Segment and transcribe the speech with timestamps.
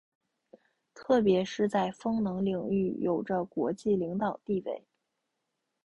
[0.95, 4.83] 特别是在风能领域有着国际领导地位。